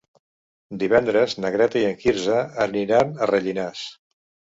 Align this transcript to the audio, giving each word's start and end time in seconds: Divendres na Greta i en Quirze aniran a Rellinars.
Divendres 0.83 1.35
na 1.43 1.51
Greta 1.55 1.79
i 1.81 1.85
en 1.89 1.99
Quirze 2.05 2.39
aniran 2.65 3.13
a 3.13 3.29
Rellinars. 3.33 3.83